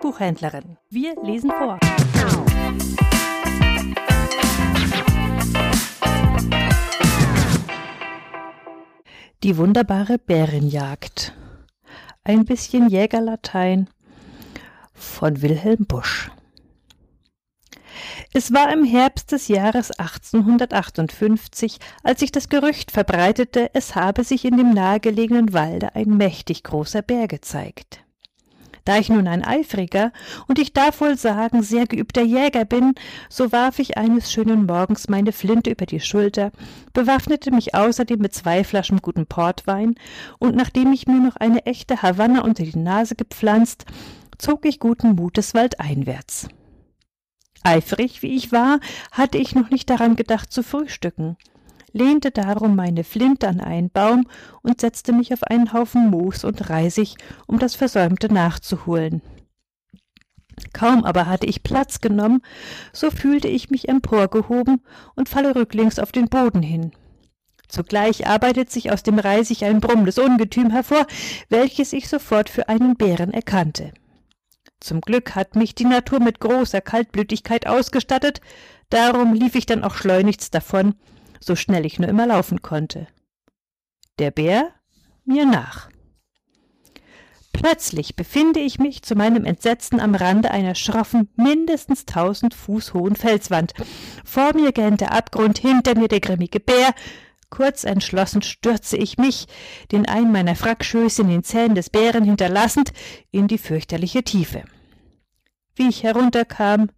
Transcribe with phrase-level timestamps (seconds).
[0.00, 0.78] Buchhändlerin.
[0.88, 1.78] Wir lesen vor.
[9.42, 11.34] Die wunderbare Bärenjagd.
[12.24, 13.88] Ein bisschen Jägerlatein
[14.94, 16.30] von Wilhelm Busch.
[18.32, 24.44] Es war im Herbst des Jahres 1858, als sich das Gerücht verbreitete, es habe sich
[24.44, 28.04] in dem nahegelegenen Walde ein mächtig großer Bär gezeigt.
[28.84, 30.12] Da ich nun ein eifriger
[30.46, 32.94] und ich darf wohl sagen sehr geübter Jäger bin,
[33.28, 36.50] so warf ich eines schönen Morgens meine Flinte über die Schulter,
[36.92, 39.94] bewaffnete mich außerdem mit zwei Flaschen guten Portwein,
[40.38, 43.84] und nachdem ich mir noch eine echte Havanna unter die Nase gepflanzt,
[44.38, 46.48] zog ich guten Mutes waldeinwärts.
[47.62, 48.80] Eifrig wie ich war,
[49.12, 51.36] hatte ich noch nicht daran gedacht zu frühstücken,
[51.92, 54.26] lehnte darum meine Flinte an einen Baum
[54.62, 59.22] und setzte mich auf einen Haufen Moos und Reisig, um das Versäumte nachzuholen.
[60.72, 62.42] Kaum aber hatte ich Platz genommen,
[62.92, 64.82] so fühlte ich mich emporgehoben
[65.14, 66.92] und falle rücklings auf den Boden hin.
[67.68, 71.06] Zugleich arbeitet sich aus dem Reisig ein brummendes Ungetüm hervor,
[71.48, 73.92] welches ich sofort für einen Bären erkannte.
[74.80, 78.40] Zum Glück hat mich die Natur mit großer Kaltblütigkeit ausgestattet,
[78.88, 80.94] darum lief ich dann auch schleunigst davon,
[81.40, 83.08] so schnell ich nur immer laufen konnte.
[84.18, 84.70] Der Bär
[85.24, 85.88] mir nach.
[87.52, 93.16] Plötzlich befinde ich mich zu meinem Entsetzen am Rande einer schroffen, mindestens tausend Fuß hohen
[93.16, 93.74] Felswand.
[94.24, 96.94] Vor mir gähnt der Abgrund, hinter mir der grimmige Bär.
[97.50, 99.46] Kurz entschlossen stürze ich mich,
[99.90, 102.92] den einen meiner Frackschöße in den Zähnen des Bären hinterlassend,
[103.30, 104.62] in die fürchterliche Tiefe.
[105.74, 106.90] Wie ich herunterkam,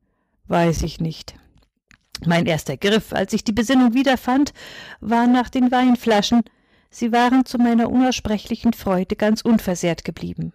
[0.46, 1.34] weiß ich nicht.
[2.26, 4.52] Mein erster Griff, als ich die Besinnung wiederfand,
[5.00, 6.42] war nach den Weinflaschen.
[6.90, 10.52] Sie waren zu meiner unaussprechlichen Freude ganz unversehrt geblieben.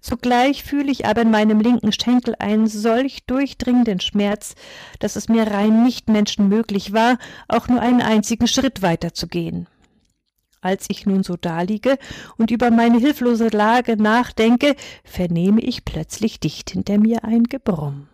[0.00, 4.54] Zugleich fühle ich aber in meinem linken Schenkel einen solch durchdringenden Schmerz,
[4.98, 9.66] dass es mir rein nicht menschenmöglich war, auch nur einen einzigen Schritt weiter zu gehen.
[10.60, 11.98] Als ich nun so daliege
[12.36, 18.08] und über meine hilflose Lage nachdenke, vernehme ich plötzlich dicht hinter mir ein Gebrumm.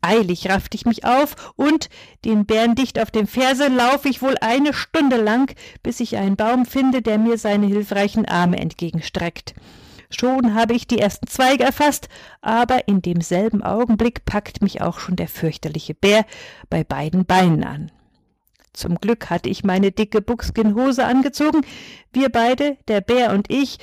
[0.00, 1.88] Eilig raffte ich mich auf und,
[2.24, 6.36] den Bären dicht auf dem Ferse, laufe ich wohl eine Stunde lang, bis ich einen
[6.36, 9.54] Baum finde, der mir seine hilfreichen Arme entgegenstreckt.
[10.10, 12.08] Schon habe ich die ersten Zweige erfasst,
[12.40, 16.24] aber in demselben Augenblick packt mich auch schon der fürchterliche Bär
[16.70, 17.92] bei beiden Beinen an.
[18.72, 21.62] Zum Glück hatte ich meine dicke Buckskinhose angezogen.
[22.12, 23.78] Wir beide, der Bär und ich,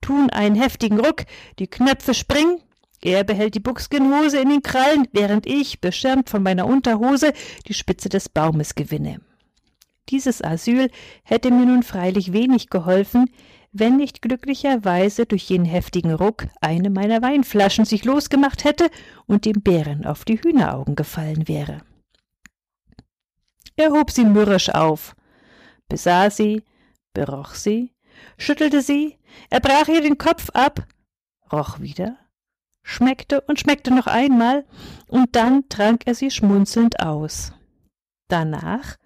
[0.00, 1.24] tun einen heftigen Ruck,
[1.58, 2.60] die Knöpfe springen,
[3.02, 7.32] er behält die Buckskinhose in den Krallen, während ich, beschirmt von meiner Unterhose,
[7.66, 9.20] die Spitze des Baumes gewinne.
[10.08, 10.90] Dieses Asyl
[11.22, 13.30] hätte mir nun freilich wenig geholfen,
[13.72, 18.90] wenn nicht glücklicherweise durch jenen heftigen Ruck eine meiner Weinflaschen sich losgemacht hätte
[19.26, 21.78] und dem Bären auf die Hühneraugen gefallen wäre.
[23.76, 25.16] Er hob sie mürrisch auf,
[25.88, 26.62] besah sie,
[27.14, 27.94] beroch sie,
[28.36, 30.86] schüttelte sie, er brach ihr den Kopf ab,
[31.50, 32.18] roch wieder,
[32.82, 34.64] schmeckte und schmeckte noch einmal,
[35.08, 37.52] und dann trank er sie schmunzelnd aus.
[38.28, 38.96] Danach,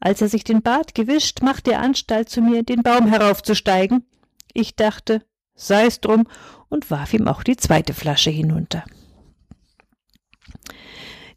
[0.00, 4.04] als er sich den Bart gewischt, machte er Anstalt, zu mir den Baum heraufzusteigen.
[4.52, 5.22] Ich dachte,
[5.54, 6.24] sei's drum,
[6.68, 8.84] und warf ihm auch die zweite Flasche hinunter.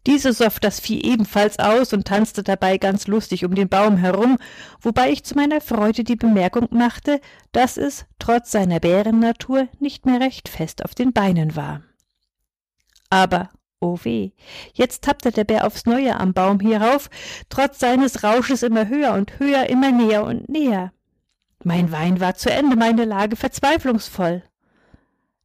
[0.09, 4.39] Diese soff das Vieh ebenfalls aus und tanzte dabei ganz lustig um den Baum herum,
[4.81, 7.21] wobei ich zu meiner Freude die Bemerkung machte,
[7.51, 11.83] dass es, trotz seiner Bärennatur, nicht mehr recht fest auf den Beinen war.
[13.11, 14.31] Aber, oh weh,
[14.73, 17.11] jetzt tappte der Bär aufs Neue am Baum hierauf,
[17.49, 20.91] trotz seines Rausches immer höher und höher, immer näher und näher.
[21.63, 24.41] Mein Wein war zu Ende, meine Lage verzweiflungsvoll.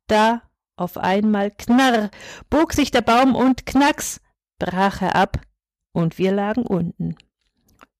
[0.06, 0.40] Da,
[0.76, 2.10] auf einmal, knarr,
[2.48, 4.22] bog sich der Baum und knacks,
[4.58, 5.40] brach er ab,
[5.92, 7.16] und wir lagen unten.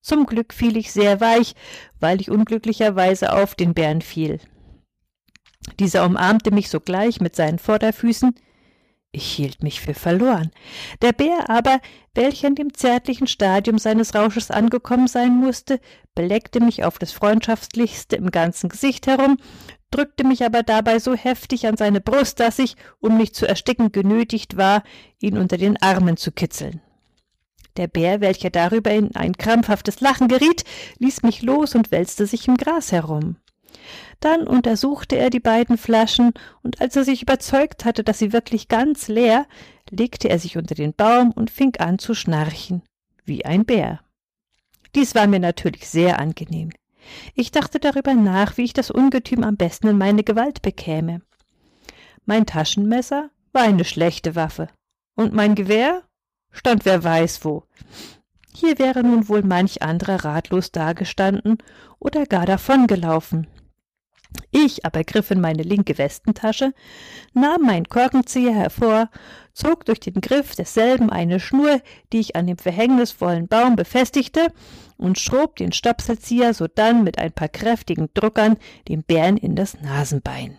[0.02, 1.54] Zum Glück fiel ich sehr weich,
[1.98, 4.38] weil ich unglücklicherweise auf den Bären fiel.
[5.78, 8.34] Dieser umarmte mich sogleich mit seinen Vorderfüßen.
[9.12, 10.50] Ich hielt mich für verloren.
[11.00, 11.80] Der Bär aber,
[12.14, 15.80] welcher in dem zärtlichen Stadium seines Rausches angekommen sein musste,
[16.14, 19.38] beleckte mich auf das freundschaftlichste im ganzen Gesicht herum,
[19.94, 23.92] drückte mich aber dabei so heftig an seine Brust, dass ich, um mich zu ersticken,
[23.92, 24.82] genötigt war,
[25.20, 26.80] ihn unter den Armen zu kitzeln.
[27.76, 30.64] Der Bär, welcher darüber in ein krampfhaftes Lachen geriet,
[30.98, 33.36] ließ mich los und wälzte sich im Gras herum.
[34.20, 36.32] Dann untersuchte er die beiden Flaschen,
[36.62, 39.46] und als er sich überzeugt hatte, dass sie wirklich ganz leer,
[39.90, 42.82] legte er sich unter den Baum und fing an zu schnarchen,
[43.24, 44.00] wie ein Bär.
[44.94, 46.70] Dies war mir natürlich sehr angenehm.
[47.34, 51.22] Ich dachte darüber nach, wie ich das Ungetüm am besten in meine Gewalt bekäme.
[52.26, 54.68] Mein Taschenmesser war eine schlechte Waffe.
[55.14, 56.02] Und mein Gewehr
[56.50, 57.64] stand wer weiß wo.
[58.52, 61.58] Hier wäre nun wohl manch anderer ratlos dagestanden
[61.98, 63.48] oder gar davongelaufen.
[64.50, 66.72] Ich aber griff in meine linke Westentasche,
[67.32, 69.10] nahm meinen Korkenzieher hervor,
[69.52, 71.80] zog durch den Griff desselben eine Schnur,
[72.12, 74.48] die ich an dem verhängnisvollen Baum befestigte,
[74.96, 78.56] und schrob den Stöpselzieher sodann mit ein paar kräftigen Druckern
[78.88, 80.56] dem Bären in das Nasenbein.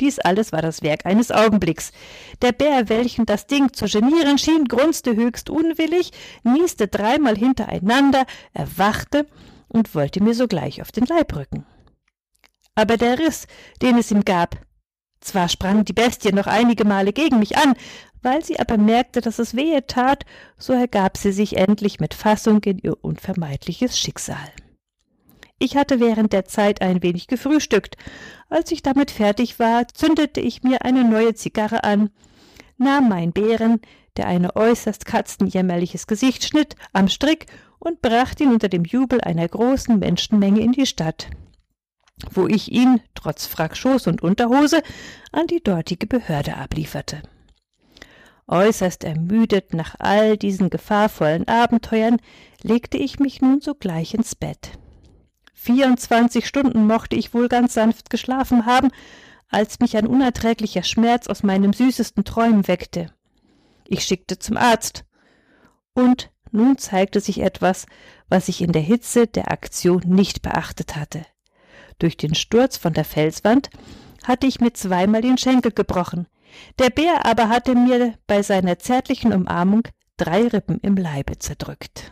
[0.00, 1.92] Dies alles war das Werk eines Augenblicks.
[2.40, 9.26] Der Bär, welchen das Ding zu genieren schien, grunzte höchst unwillig, nieste dreimal hintereinander, erwachte
[9.68, 11.66] und wollte mir sogleich auf den Leib rücken.
[12.74, 13.46] Aber der Riss,
[13.82, 14.56] den es ihm gab,
[15.20, 17.74] zwar sprang die Bestie noch einige Male gegen mich an,
[18.22, 20.24] weil sie aber merkte, dass es wehe tat,
[20.58, 24.50] so ergab sie sich endlich mit Fassung in ihr unvermeidliches Schicksal.
[25.58, 27.96] Ich hatte während der Zeit ein wenig gefrühstückt.
[28.48, 32.10] Als ich damit fertig war, zündete ich mir eine neue Zigarre an,
[32.78, 33.80] nahm meinen Bären,
[34.16, 37.46] der ein äußerst katzenjämmerliches Gesicht schnitt, am Strick
[37.78, 41.28] und brachte ihn unter dem Jubel einer großen Menschenmenge in die Stadt,
[42.30, 44.82] wo ich ihn, trotz Frack, Schoß und Unterhose,
[45.32, 47.22] an die dortige Behörde ablieferte.
[48.46, 52.16] Äußerst ermüdet nach all diesen gefahrvollen Abenteuern
[52.62, 54.72] legte ich mich nun sogleich ins Bett.
[55.54, 58.88] Vierundzwanzig Stunden mochte ich wohl ganz sanft geschlafen haben,
[59.48, 63.12] als mich ein unerträglicher Schmerz aus meinem süßesten Träumen weckte.
[63.86, 65.04] Ich schickte zum Arzt.
[65.92, 67.86] Und nun zeigte sich etwas,
[68.28, 71.26] was ich in der Hitze der Aktion nicht beachtet hatte.
[72.00, 73.70] Durch den Sturz von der Felswand
[74.24, 76.26] hatte ich mir zweimal den Schenkel gebrochen.
[76.78, 79.82] Der Bär aber hatte mir bei seiner zärtlichen Umarmung
[80.16, 82.10] drei Rippen im Leibe zerdrückt.